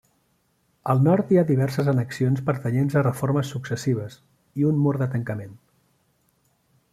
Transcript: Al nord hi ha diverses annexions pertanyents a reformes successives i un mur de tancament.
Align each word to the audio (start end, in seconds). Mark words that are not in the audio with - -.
Al 0.93 1.01
nord 1.07 1.33
hi 1.33 1.37
ha 1.41 1.43
diverses 1.49 1.91
annexions 1.93 2.41
pertanyents 2.47 2.95
a 2.95 3.03
reformes 3.09 3.53
successives 3.57 4.17
i 4.63 4.67
un 4.71 4.81
mur 4.87 4.95
de 5.03 5.09
tancament. 5.17 5.55